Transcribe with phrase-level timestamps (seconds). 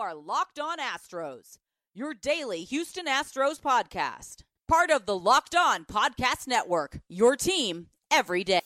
[0.00, 1.58] are Locked On Astros,
[1.92, 4.42] your daily Houston Astros podcast.
[4.68, 8.60] Part of the Locked On Podcast Network, your team every day.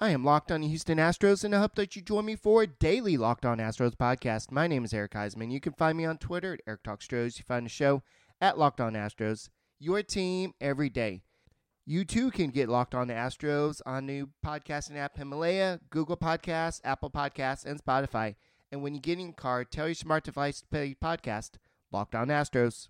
[0.00, 2.66] I am Locked On Houston Astros, and I hope that you join me for a
[2.66, 4.50] daily Locked On Astros podcast.
[4.50, 5.50] My name is Eric Heisman.
[5.50, 7.38] You can find me on Twitter at Eric Talk Stros.
[7.38, 8.02] You find the show
[8.38, 9.48] at Locked On Astros,
[9.78, 11.22] your team every day.
[11.86, 17.10] You too can get Locked On Astros on new podcasting app Himalaya, Google Podcasts, Apple
[17.10, 18.36] Podcasts, and Spotify.
[18.72, 21.50] And when you get in your car, tell your smart device to play podcast
[21.92, 22.88] Locked On Astros.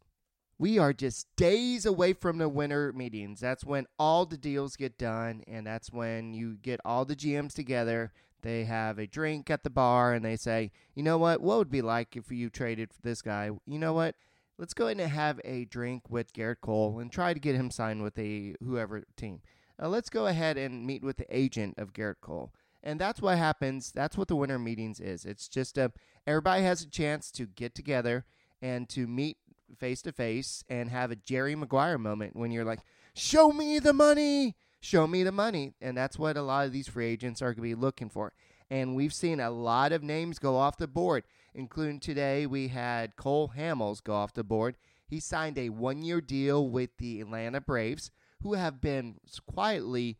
[0.60, 3.40] We are just days away from the winter meetings.
[3.40, 7.52] That's when all the deals get done, and that's when you get all the GMs
[7.52, 8.12] together.
[8.42, 11.40] They have a drink at the bar, and they say, you know what?
[11.40, 13.50] What would be like if you traded for this guy?
[13.66, 14.14] You know what?
[14.56, 17.70] Let's go ahead and have a drink with Gerrit Cole and try to get him
[17.70, 19.40] signed with a whoever team.
[19.82, 22.52] Uh, let's go ahead and meet with the agent of Gerrit Cole.
[22.82, 23.90] And that's what happens.
[23.90, 25.24] That's what the winter meetings is.
[25.24, 25.92] It's just a
[26.26, 28.24] everybody has a chance to get together
[28.62, 29.38] and to meet
[29.76, 32.80] face to face and have a Jerry Maguire moment when you're like,
[33.14, 36.86] "Show me the money, show me the money," and that's what a lot of these
[36.86, 38.32] free agents are going to be looking for.
[38.70, 41.24] And we've seen a lot of names go off the board,
[41.54, 44.76] including today we had Cole Hamels go off the board.
[45.06, 48.10] He signed a one-year deal with the Atlanta Braves,
[48.42, 50.18] who have been quietly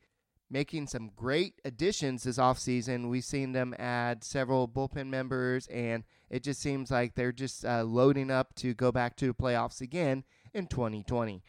[0.51, 3.09] making some great additions this offseason.
[3.09, 7.83] We've seen them add several bullpen members, and it just seems like they're just uh,
[7.83, 11.43] loading up to go back to the playoffs again in 2020.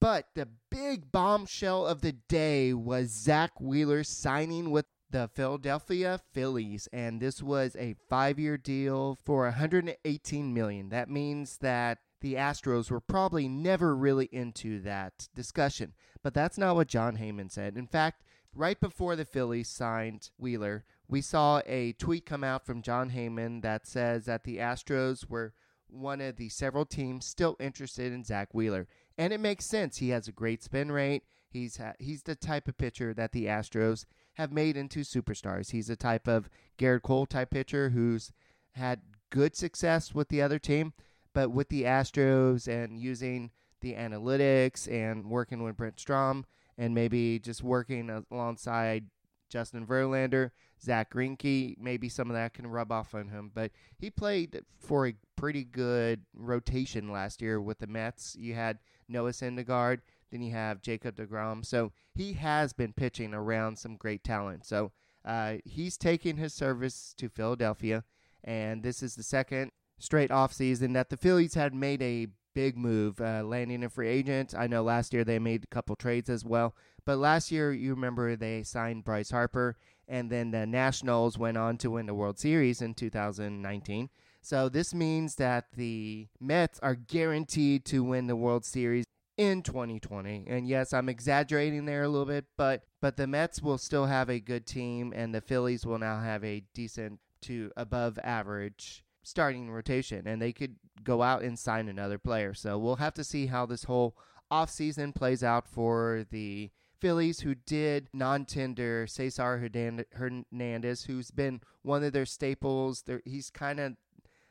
[0.00, 6.90] But the big bombshell of the day was Zack Wheeler signing with the Philadelphia Phillies,
[6.92, 10.90] and this was a five-year deal for 118 million.
[10.90, 15.94] That means that the Astros were probably never really into that discussion.
[16.22, 17.78] But that's not what Jon Heyman said.
[17.78, 22.82] In fact, right before the Phillies signed Wheeler, we saw a tweet come out from
[22.82, 25.54] Jon Heyman that says that the Astros were
[25.88, 28.86] one of the several teams still interested in Zack Wheeler.
[29.16, 29.96] And it makes sense.
[29.96, 31.22] He has a great spin rate.
[31.48, 34.04] He's ha- he's the type of pitcher that the Astros
[34.36, 35.70] have made into superstars.
[35.70, 36.48] He's a type of
[36.78, 38.32] Gerrit Cole type pitcher who's
[38.72, 40.92] had good success with the other team,
[41.32, 46.44] but with the Astros and using the analytics and working with Brent Strom
[46.78, 49.06] and maybe just working alongside
[49.48, 50.50] Justin Verlander,
[50.82, 53.50] Zack Greinke, maybe some of that can rub off on him.
[53.54, 58.36] But he played for a pretty good rotation last year with the Mets.
[58.38, 60.00] You had Noah Syndergaard,
[60.36, 61.64] then you have Jacob DeGrom.
[61.64, 64.66] So he has been pitching around some great talent.
[64.66, 64.92] So
[65.24, 68.04] uh, he's taking his service to Philadelphia,
[68.44, 73.20] and this is the second straight offseason that the Phillies had made a big move,
[73.20, 74.54] uh, landing a free agent.
[74.56, 76.76] I know last year they made a couple trades as well,
[77.06, 79.76] but last year you remember they signed Bryce Harper,
[80.06, 84.10] and then the Nationals went on to win the World Series in 2019.
[84.42, 90.46] So this means that the Mets are guaranteed to win the World Series in 2020.
[90.48, 94.28] And yes, I'm exaggerating there a little bit, but but the Mets will still have
[94.28, 99.70] a good team and the Phillies will now have a decent to above average starting
[99.70, 102.54] rotation and they could go out and sign another player.
[102.54, 104.16] So we'll have to see how this whole
[104.50, 109.68] offseason plays out for the Phillies, who did non-tender Cesar
[110.14, 113.02] Hernandez, who's been one of their staples.
[113.02, 113.96] They're, he's kind of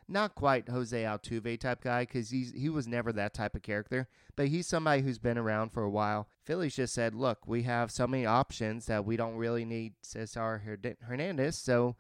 [0.08, 4.08] not quite Jose Altuve type guy because he's he was never that type of character,
[4.36, 6.28] but he's somebody who's been around for a while.
[6.44, 10.62] Phillies just said, "Look, we have so many options that we don't really need Cesar
[11.02, 11.58] Hernandez.
[11.58, 11.96] So,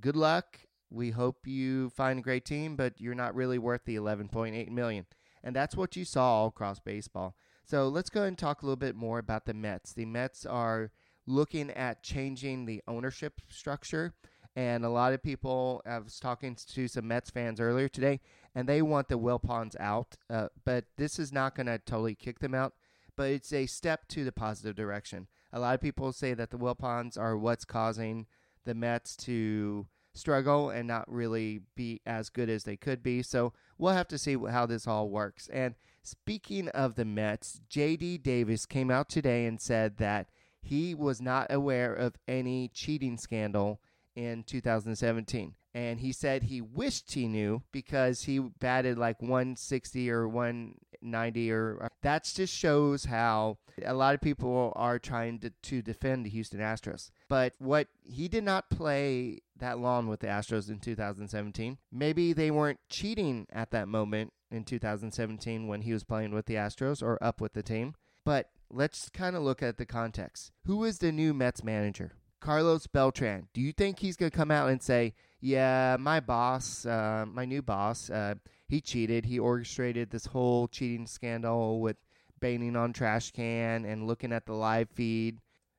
[0.00, 0.60] good luck.
[0.90, 5.06] We hope you find a great team, but you're not really worth the 11.8 million.
[5.42, 7.34] And that's what you saw all across baseball.
[7.64, 9.92] So let's go and talk a little bit more about the Mets.
[9.92, 10.90] The Mets are
[11.26, 14.14] looking at changing the ownership structure.
[14.54, 18.20] And a lot of people, I was talking to some Mets fans earlier today,
[18.54, 20.16] and they want the Wilpons out.
[20.28, 22.74] Uh, but this is not going to totally kick them out,
[23.16, 25.26] but it's a step to the positive direction.
[25.52, 28.26] A lot of people say that the Wilpons are what's causing
[28.64, 33.22] the Mets to struggle and not really be as good as they could be.
[33.22, 35.48] So we'll have to see how this all works.
[35.48, 40.28] And speaking of the Mets, JD Davis came out today and said that
[40.60, 43.80] he was not aware of any cheating scandal
[44.14, 45.54] in 2017.
[45.74, 51.78] And he said he wished he knew because he batted like 160 or 190 or
[51.82, 56.30] uh, that just shows how a lot of people are trying to, to defend the
[56.30, 57.10] Houston Astros.
[57.28, 61.78] But what he did not play that long with the Astros in 2017.
[61.90, 66.54] Maybe they weren't cheating at that moment in 2017 when he was playing with the
[66.54, 67.94] Astros or up with the team.
[68.24, 70.50] But let's kind of look at the context.
[70.66, 72.12] Who is the new Mets manager?
[72.42, 73.48] Carlos Beltran.
[73.54, 77.44] Do you think he's going to come out and say, yeah, my boss, uh, my
[77.44, 78.34] new boss, uh,
[78.68, 79.24] he cheated.
[79.24, 81.96] He orchestrated this whole cheating scandal with
[82.40, 85.38] banging on trash can and looking at the live feed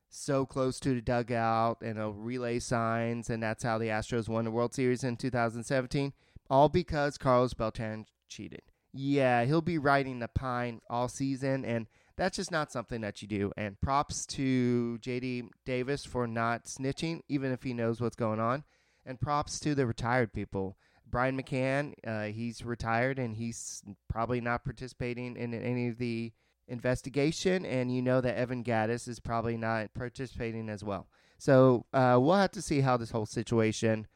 [0.09, 4.45] so close to the dugout and a relay signs, and that's how the Astros won
[4.45, 6.13] the World Series in 2017.
[6.49, 8.61] All because Carlos Beltran cheated.
[8.93, 11.87] Yeah, he'll be riding the pine all season, and
[12.17, 13.51] that's just not something that you do.
[13.57, 18.63] And props to JD Davis for not snitching, even if he knows what's going on.
[19.05, 20.77] And props to the retired people.
[21.05, 26.33] Brian McCann, uh, he's retired and he's probably not participating in any of the
[26.67, 31.07] investigation, and you know that Evan Gattis is probably not participating as well.
[31.37, 34.07] So uh, we'll have to see how this whole situation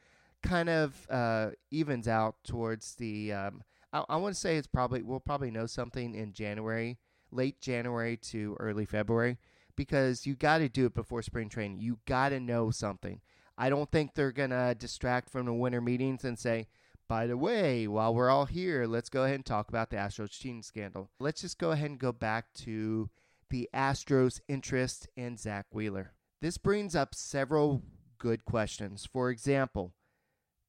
[0.42, 3.32] kind of uh, evens out towards the.
[3.32, 3.62] Um,
[3.92, 6.98] I, I want to say it's probably we'll probably know something in January,
[7.30, 9.38] late January to early February,
[9.76, 11.80] because you got to do it before spring training.
[11.80, 13.20] You got to know something.
[13.56, 16.68] I don't think they're gonna distract from the winter meetings and say,
[17.08, 20.30] by the way, while we're all here, let's go ahead and talk about the Astros
[20.30, 21.10] cheating scandal.
[21.18, 23.10] Let's just go ahead and go back to
[23.50, 26.12] the Astros' interest in Zack Wheeler.
[26.40, 27.82] This brings up several
[28.18, 29.08] good questions.
[29.10, 29.92] For example,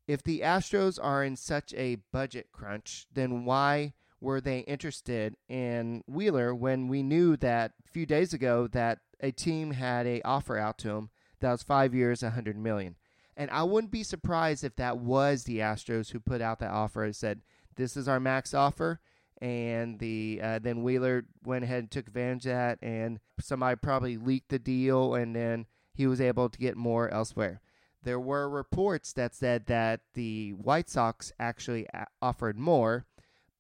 [0.08, 6.04] if the Astros are in such a budget crunch, then why were they interested in
[6.08, 10.58] Wheeler when we knew that a few days ago that a team had a offer
[10.58, 12.96] out to him that was 5 years, 100 million.
[13.38, 17.06] And I wouldn't be surprised if that was the Astros who put out that offer
[17.06, 17.42] and said,
[17.76, 19.00] "This is our max offer."
[19.42, 24.18] And the uh, then Wheeler went ahead and took advantage of that, and somebody probably
[24.18, 27.62] leaked the deal, and then he was able to get more elsewhere.
[28.04, 31.88] There were reports that said that the White Sox actually
[32.22, 33.06] offered more,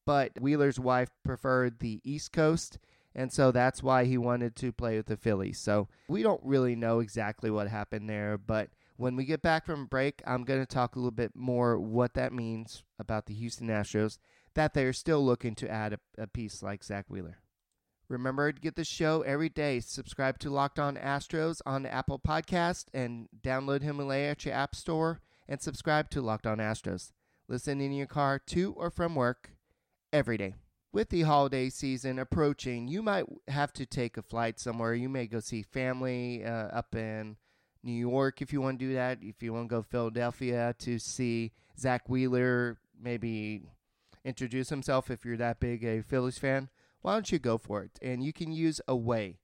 [0.09, 2.79] but Wheeler's wife preferred the East Coast,
[3.13, 5.59] and so that's why he wanted to play with the Phillies.
[5.59, 9.85] So we don't really know exactly what happened there, but when we get back from
[9.85, 13.67] break, I'm going to talk a little bit more what that means about the Houston
[13.67, 14.17] Astros,
[14.55, 17.37] that they're still looking to add a, a piece like Zack Wheeler.
[18.07, 19.79] Remember to get the show every day.
[19.79, 25.21] Subscribe to Locked On Astros on Apple Podcast and download Himalaya at your app store
[25.47, 27.11] and subscribe to Locked On Astros.
[27.47, 29.51] Listen in your car to or from work
[30.11, 30.55] every day.
[30.91, 34.95] With the holiday season approaching, you might have to take a flight somewhere.
[34.95, 37.37] You may go see family uh, up in
[37.83, 39.19] New York if you want to do that.
[39.21, 43.61] If you want to go Philadelphia to see Zack Wheeler, maybe
[44.25, 46.69] introduce himself if you're that big a Phillies fan,
[47.01, 47.99] why don't you go for it?
[48.01, 49.37] And you can use Away.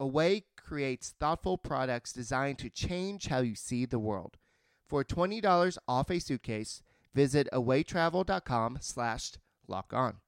[0.00, 4.38] Away creates thoughtful products designed to change how you see the world.
[4.86, 6.82] For $20 off a suitcase,
[7.14, 9.32] visit awaytravel.com slash
[9.72, 10.18] lock on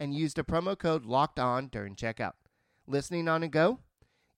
[0.00, 2.34] and use the promo code locked on during checkout.
[2.86, 3.80] Listening on a go?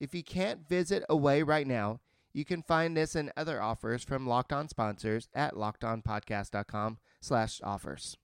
[0.01, 2.01] If you can't visit Away right now,
[2.33, 8.17] you can find this and other offers from Locked On sponsors at lockedonpodcast.com slash offers.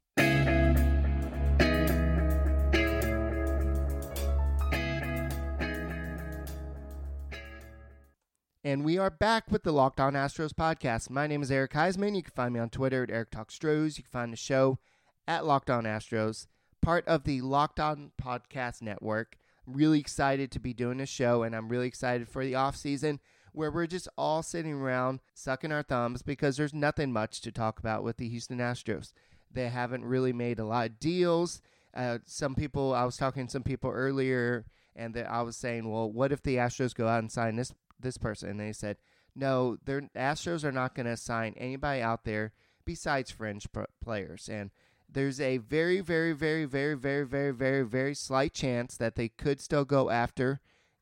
[8.65, 11.11] And we are back with the Locked On Astros podcast.
[11.11, 12.15] My name is Eric Heisman.
[12.15, 13.97] You can find me on Twitter at Eric Talk Stros.
[13.97, 14.79] You can find the show
[15.27, 16.47] at Locked On Astros,
[16.81, 19.37] part of the Locked On Podcast Network.
[19.67, 22.77] I'm really excited to be doing this show, and I'm really excited for the off
[22.77, 23.21] season
[23.53, 27.79] where we're just all sitting around sucking our thumbs because there's nothing much to talk
[27.79, 29.13] about with the Houston Astros.
[29.53, 31.61] They haven't really made a lot of deals.
[31.95, 34.65] Uh, some people, I was talking to some people earlier,
[34.97, 38.17] and I was saying, well, what if the Astros go out and sign this this
[38.17, 38.49] person?
[38.49, 38.97] And they said,
[39.37, 42.53] no, the Astros are not going to sign anybody out there
[42.85, 43.67] besides fringe
[44.03, 44.49] players.
[44.49, 44.71] And
[45.13, 49.61] there's a very, very, very, very, very, very, very, very slight chance that they could
[49.61, 50.61] still go after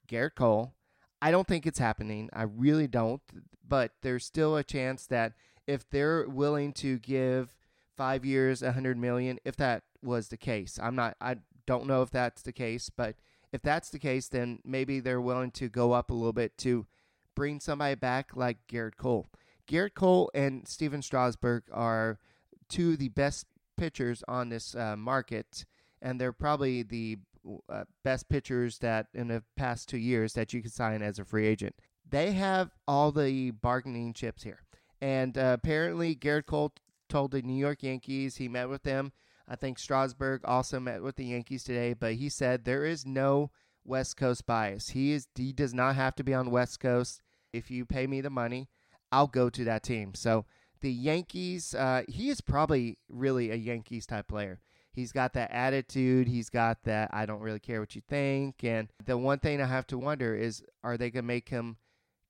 [0.08, 0.74] Gerrit Cole
[1.22, 2.30] I don't think it's happening.
[2.32, 3.22] I really don't.
[3.66, 5.34] But there's still a chance that
[5.66, 7.54] if they're willing to give
[7.96, 11.16] five years, a hundred million, if that was the case, I'm not.
[11.20, 11.36] I
[11.66, 13.16] don't know if that's the case, but
[13.52, 16.86] if that's the case, then maybe they're willing to go up a little bit to
[17.36, 19.28] bring somebody back like Gerrit Cole.
[19.68, 22.18] Gerrit Cole and Stephen Strasburg are
[22.68, 23.46] two of the best
[23.80, 25.64] pitchers on this uh, market,
[26.02, 27.16] and they're probably the
[27.70, 31.24] uh, best pitchers that in the past two years that you can sign as a
[31.24, 31.74] free agent.
[32.08, 34.60] They have all the bargaining chips here.
[35.00, 36.74] And uh, apparently, Gerrit Cole
[37.08, 39.12] told the New York Yankees he met with them.
[39.48, 43.50] I think Strasburg also met with the Yankees today, but he said there is no
[43.82, 44.90] West Coast bias.
[44.90, 47.22] He is he does not have to be on West Coast.
[47.52, 48.68] If you pay me the money,
[49.10, 50.14] I'll go to that team.
[50.14, 50.44] So
[50.80, 54.60] the Yankees, uh, he is probably really a Yankees type player
[54.92, 56.26] He's got that attitude.
[56.26, 58.64] He's got that I don't really care what you think.
[58.64, 61.76] And the one thing I have to wonder is are they going to make him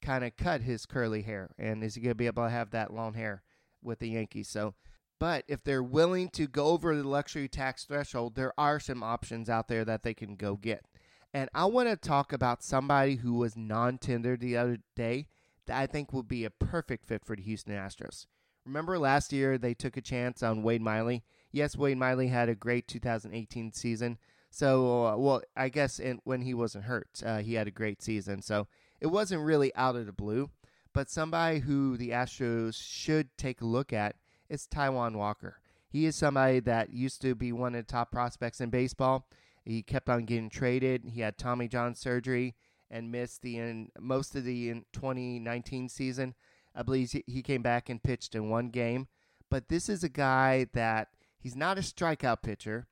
[0.03, 1.51] kind of cut his curly hair?
[1.59, 3.43] And is he going to be able to have that long hair
[3.83, 4.49] with the Yankees?
[4.49, 4.75] So,
[5.19, 9.49] but if they're willing to go over the luxury tax threshold, there are some options
[9.49, 10.85] out there that they can go get.
[11.33, 15.29] And I want to talk about somebody who was non tendered the other day
[15.67, 18.27] that I think will be a perfect fit for the Houston Astros.
[18.71, 21.25] Remember last year they took a chance on Wade Miley?
[21.51, 24.17] Yes, Wade Miley had a great 2018 season.
[24.49, 28.01] So, uh, well, I guess in, when he wasn't hurt, uh, he had a great
[28.01, 28.43] season.
[28.43, 28.69] So
[29.01, 30.51] it wasn't really out of the blue.
[30.93, 34.15] But somebody who the Astros should take a look at
[34.49, 35.59] is Taijuan Walker.
[35.89, 39.27] He is somebody that used to be one of the top prospects in baseball.
[39.65, 41.07] He kept on getting traded.
[41.07, 42.55] He had Tommy John surgery
[42.89, 46.37] and missed the in, most of the 2019 season.
[46.81, 49.07] I believe he came back and pitched in one game.
[49.51, 51.09] But this is a guy that
[51.39, 52.87] he's not a strikeout pitcher,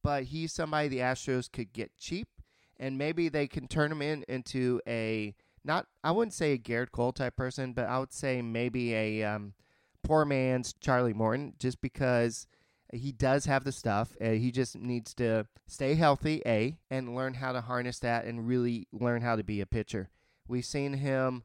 [0.00, 2.28] but he's somebody the Astros could get cheap,
[2.78, 5.34] and maybe they can turn him in into a
[5.64, 9.24] not I wouldn't say a Gerrit Cole type person, but I would say maybe a
[9.24, 9.54] um,
[10.04, 12.46] poor man's Charlie Morton, just because
[12.92, 14.14] he does have the stuff.
[14.20, 18.46] Uh, he just needs to stay healthy, A, and learn how to harness that and
[18.46, 20.10] really learn how to be a pitcher.
[20.46, 21.42] We've seen him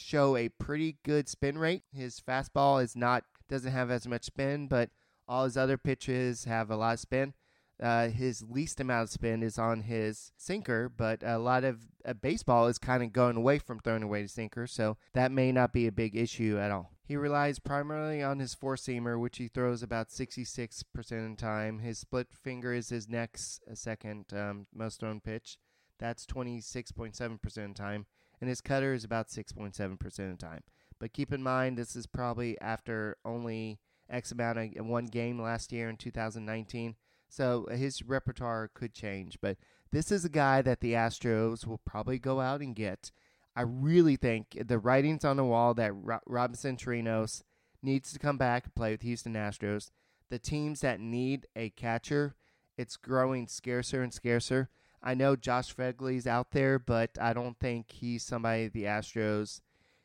[0.00, 1.82] show a pretty good spin rate.
[1.92, 4.90] His fastball is not doesn't have as much spin, but
[5.28, 7.34] all his other pitches have a lot of spin.
[7.82, 12.12] Uh, his least amount of spin is on his sinker, but a lot of uh,
[12.12, 15.72] baseball is kind of going away from throwing away the sinker, so that may not
[15.72, 16.92] be a big issue at all.
[17.02, 21.78] He relies primarily on his four seamer, which he throws about 66% of the time.
[21.78, 25.58] His split finger is his next uh, second um, most thrown pitch.
[25.98, 28.06] That's 26.7% of the time.
[28.40, 30.62] And his cutter is about 6.7% of the time.
[30.98, 35.40] But keep in mind, this is probably after only X amount of uh, one game
[35.40, 36.96] last year in 2019.
[37.28, 39.56] So uh, his repertoire could change, but
[39.92, 43.12] this is a guy that the Astros will probably go out and get.
[43.56, 45.92] I really think the writing's on the wall that
[46.26, 47.42] Robinson Chirinos
[47.82, 49.90] needs to come back and play with Houston Astros.
[50.28, 52.34] The teams that need a catcher,
[52.76, 54.68] it's growing scarcer and scarcer.
[55.02, 59.60] I know Josh Phegley's out there, but I don't think he's somebody the Astros.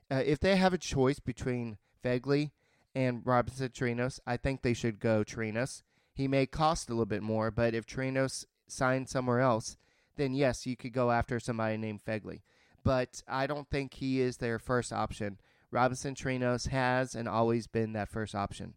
[0.09, 2.51] Uh, if they have a choice between Phegley
[2.93, 5.83] and Robinson Chirinos, I think they should go Chirinos.
[6.13, 9.75] He may cost a little bit more, but if Chirinos signs somewhere else,
[10.15, 12.41] then yes, you could go after somebody named Phegley.
[12.83, 15.39] But I don't think he is their first option.
[15.71, 18.75] Robinson Chirinos has and always been that first option.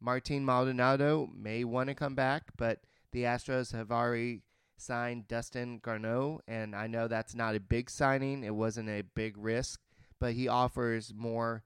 [0.00, 2.80] Martin Maldonado may want to come back, but
[3.12, 4.40] the Astros have already
[4.76, 8.44] signed Dustin Garneau, and I know that's not a big signing.
[8.44, 9.80] It wasn't a big risk,
[10.20, 11.64] but he offers more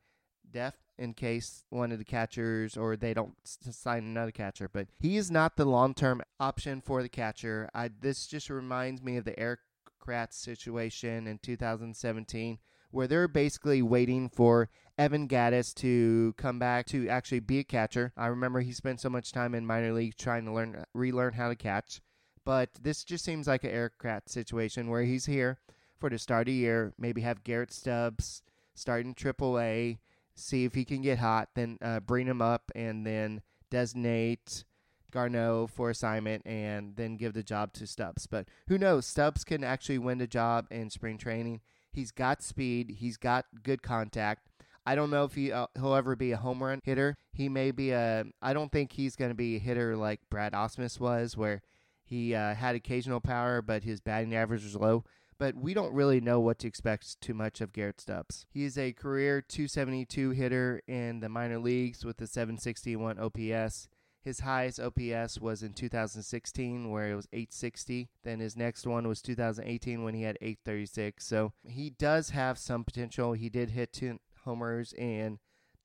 [0.51, 4.69] depth in case one of the catchers or they don't sign another catcher.
[4.73, 7.69] But he is not the long term option for the catcher.
[7.75, 9.61] I, this just reminds me of the Erik
[10.01, 12.59] Kratz situation in 2017
[12.91, 18.13] where they're basically waiting for Evan Gattis to come back to actually be a catcher.
[18.17, 21.49] I remember he spent so much time in minor league trying to learn relearn how
[21.49, 22.01] to catch.
[22.49, 25.59] But this just seems like an Kratz situation where he's here
[25.99, 28.43] for the start of the year, maybe have Garrett Stubbs
[28.75, 29.99] starting Triple A,
[30.35, 34.65] see if he can get hot, then uh, bring him up, and then designate
[35.11, 38.27] Garneau for assignment, and then give the job to Stubbs.
[38.27, 39.05] But who knows?
[39.05, 41.61] Stubbs can actually win the job in spring training.
[41.93, 42.97] He's got speed.
[42.99, 44.49] He's got good contact.
[44.87, 47.19] I don't know if he uh, he'll ever be a home run hitter.
[47.31, 48.25] He may be a.
[48.41, 51.61] I don't think he's going to be a hitter like Brad Ausmus was, where
[52.09, 55.05] he uh, had occasional power, but his batting average was low
[55.39, 58.45] but we don't really know what to expect too much of Garrett Stubbs.
[58.51, 63.89] He is a career 272 hitter in the minor leagues with a 761 OPS.
[64.21, 68.11] His highest OPS was in 2016, where it was 860.
[68.25, 71.25] Then his next one was 2018 when he had 836.
[71.25, 73.33] So he does have some potential.
[73.33, 75.39] He did hit two homers in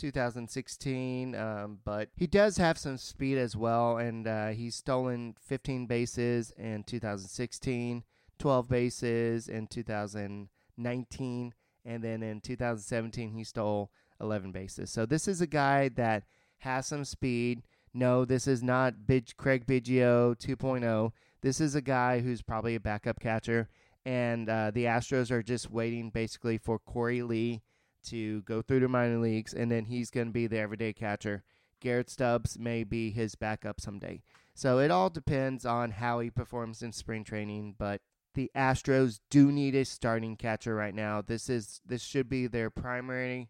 [0.03, 5.85] 2016, um, but he does have some speed as well, and uh, he's stolen 15
[5.85, 8.03] bases in 2016.
[8.37, 11.53] 12 bases in 2019,
[11.85, 14.91] and then in 2017 he stole 11 bases.
[14.91, 16.23] So this is a guy that
[16.57, 17.63] has some speed.
[17.93, 21.11] No, this is not Big Craig Biggio 2.0.
[21.41, 23.69] This is a guy who's probably a backup catcher,
[24.05, 27.61] and uh, the Astros are just waiting basically for Korey Lee
[28.05, 31.43] to go through the minor leagues, and then he's going to be the everyday catcher.
[31.79, 34.21] Garrett Stubbs may be his backup someday.
[34.55, 38.01] So it all depends on how he performs in spring training, but
[38.35, 41.21] the Astros do need a starting catcher right now.
[41.21, 43.49] This is this should be their primary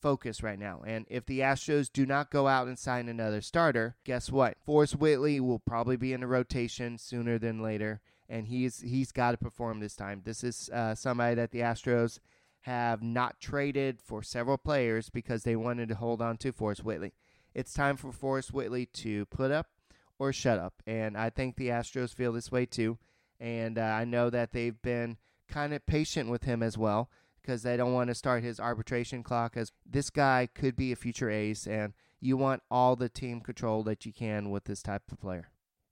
[0.00, 0.82] focus right now.
[0.86, 4.56] And if the Astros do not go out and sign another starter, guess what?
[4.64, 9.32] Forrest Whitley will probably be in the rotation sooner than later, and he's he's got
[9.32, 10.22] to perform this time.
[10.24, 12.18] This is uh, somebody that the Astros
[12.66, 17.14] have not traded for several players because they wanted to hold on to Forrest Whitley.
[17.54, 19.68] It's time for Forrest Whitley to put up
[20.18, 22.98] or shut up, and I think the Astros feel this way too.
[23.38, 25.16] And uh, I know that they've been
[25.48, 27.08] kind of patient with him as well
[27.40, 30.96] because they don't want to start his arbitration clock as this guy could be a
[30.96, 35.02] future ace and you want all the team control that you can with this type
[35.12, 35.50] of player.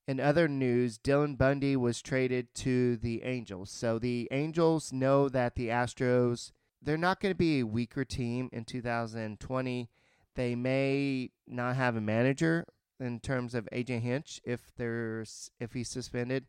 [0.08, 3.70] In other news, Dylan Bundy was traded to the Angels.
[3.70, 6.50] So the Angels know that the Astros
[6.84, 9.88] they're not going to be a weaker team in 2020.
[10.34, 12.66] They may not have a manager
[13.00, 16.46] in terms of AJ Hinch if there's if he's suspended.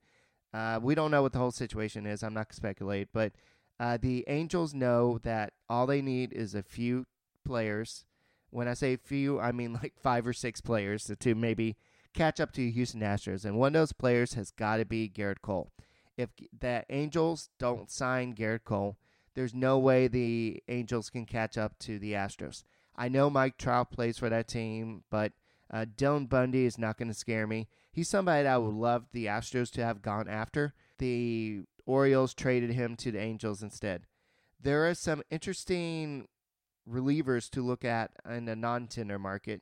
[0.53, 2.23] Uh, we don't know what the whole situation is.
[2.23, 3.33] I'm not going to speculate, but
[3.79, 7.05] uh, the Angels know that all they need is a few
[7.45, 8.05] players.
[8.51, 11.75] When I say few, I mean like five or six players to maybe
[12.13, 13.45] catch up to Houston Astros.
[13.45, 15.71] And one of those players has got to be Gerrit Cole.
[16.17, 18.95] If the Angels don't sign Gerrit Cole,
[19.35, 22.63] there's no way the Angels can catch up to the Astros.
[22.95, 25.33] I know Mike Trout plays for that team, but
[25.71, 27.67] uh, Dylan Bundy is not going to scare me.
[27.91, 30.73] He's somebody that I would love the Astros to have gone after.
[30.97, 34.05] The Orioles traded him to the Angels instead.
[34.61, 36.27] There are some interesting
[36.89, 39.61] relievers to look at in the non-tender market.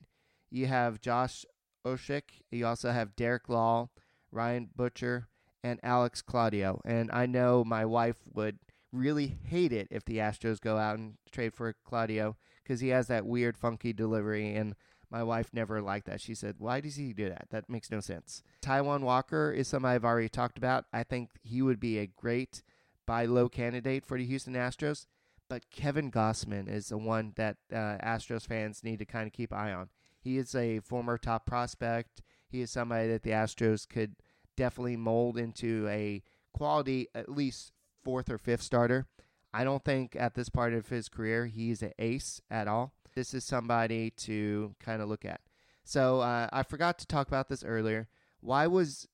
[0.50, 1.46] You have Josh
[1.86, 2.42] Osich.
[2.52, 3.90] You also have Derek Law,
[4.32, 5.26] Ryan Buchter,
[5.64, 6.82] and Alex Claudio.
[6.86, 8.60] And I know my wife would
[8.94, 13.08] really hate it if the Astros go out and trade for Claudio because he has
[13.08, 14.56] that weird, funky delivery.
[14.56, 14.76] And
[15.10, 16.22] my wife never liked that.
[16.22, 17.48] She said, Why does he do that?
[17.50, 18.44] That makes no sense.
[18.62, 20.86] Taijuan Walker is somebody I've already talked about.
[20.94, 22.62] I think he would be a great
[23.06, 25.08] buy low candidate for the Houston Astros.
[25.50, 29.52] But Kevin Gausman is the one that uh, Astros fans need to kind of keep
[29.52, 29.90] eye on.
[30.20, 32.22] He is a former top prospect.
[32.48, 34.16] He is somebody that the Astros could
[34.56, 36.24] definitely mold into a
[36.54, 37.73] quality, at least
[38.04, 39.08] fourth or fifth starter.
[39.54, 42.94] I don't think at this part of his career he's an ace at all.
[43.16, 45.42] This is somebody to kind of look at.
[45.84, 48.08] So uh, I forgot to talk about this earlier.
[48.40, 49.08] Why was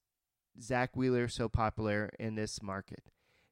[0.61, 3.03] Zack Wheeler so popular in this market?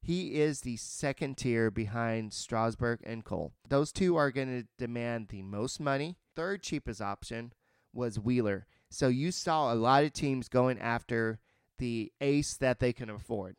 [0.02, 3.52] He is the second tier behind Strasburg and Cole.
[3.68, 6.16] Those two are going to demand the most money.
[6.36, 7.52] Third cheapest option
[7.94, 8.68] was Wheeler.
[8.90, 11.40] So you saw a lot of teams going after
[11.78, 13.58] the ace that they can afford.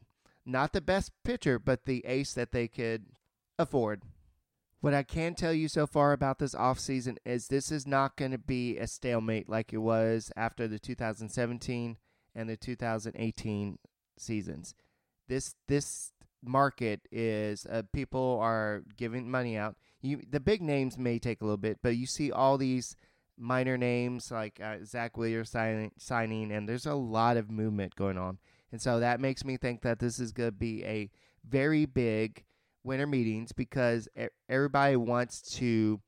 [0.49, 3.05] Not the best pitcher, but the ace that they could
[3.59, 4.03] afford.
[4.81, 8.31] What I can tell you so far about this offseason is this is not going
[8.31, 11.99] to be a stalemate like it was after the 2017
[12.35, 13.79] and the 2018
[14.17, 14.75] seasons.
[15.29, 19.77] This this market is uh, people are giving money out.
[20.01, 22.97] You the big names may take a little bit, but you see all these
[23.37, 28.17] minor names like uh, Zack Williams signing, signing, and there's a lot of movement going
[28.17, 28.39] on.
[28.71, 31.11] And so that makes me think that this is going to be a
[31.49, 32.45] very big
[32.85, 34.09] winter meetings because
[34.49, 36.01] everybody wants to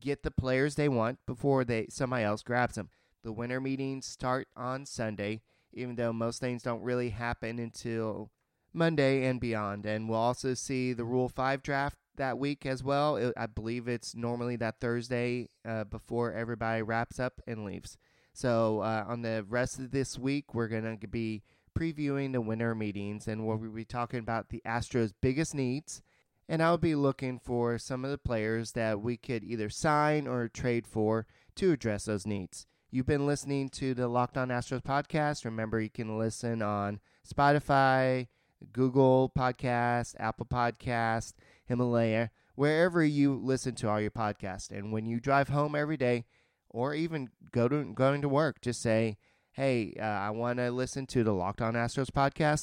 [0.00, 2.90] get the players they want before they somebody else grabs them.
[3.22, 8.30] The winter meetings start on Sunday, even though most things don't really happen until
[8.72, 9.86] Monday and beyond.
[9.86, 13.16] And we'll also see the Rule 5 draft that week as well.
[13.16, 17.96] It, I believe it's normally that Thursday uh, before everybody wraps up and leaves.
[18.32, 21.42] So uh, on the rest of this week, we're going to be
[21.74, 26.02] previewing the winter meetings and we'll be talking about the Astros' biggest needs.
[26.48, 30.48] And I'll be looking for some of the players that we could either sign or
[30.48, 32.66] trade for to address those needs.
[32.90, 35.44] You've been listening to the Locked On Astros podcast.
[35.44, 38.26] Remember, you can listen on Spotify,
[38.72, 44.70] Google Podcast, Apple Podcast, Himalaya, wherever you listen to all your podcasts.
[44.70, 46.26] And when you drive home every day,
[46.68, 49.18] or even go to going to work, just say,
[49.54, 52.60] hey, uh, I want to listen to the Locked On Astros podcast,